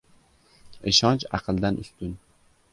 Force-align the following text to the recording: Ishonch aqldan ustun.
Ishonch 0.93 1.27
aqldan 1.41 1.81
ustun. 1.85 2.19